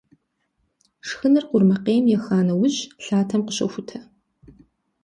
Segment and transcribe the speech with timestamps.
[1.07, 3.97] Шхыныр къурмакъейм еха нэужь, лъатэм къыщохутэ.